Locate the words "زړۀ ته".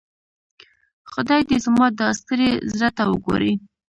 2.71-3.03